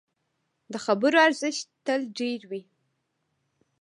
د 0.71 0.73
خبرو 0.85 1.17
ارزښت 1.27 1.65
تل 1.85 2.01
ډېر 2.19 2.41
وي 2.49 2.61